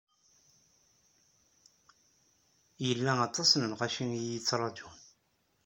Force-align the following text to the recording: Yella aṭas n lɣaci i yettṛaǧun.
Yella 2.85 3.13
aṭas 3.27 3.51
n 3.55 3.63
lɣaci 3.71 4.05
i 4.19 4.21
yettṛaǧun. 4.31 4.97